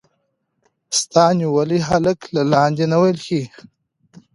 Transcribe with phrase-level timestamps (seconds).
[0.99, 3.19] سا نيولي هلک له لاندې نه وويل.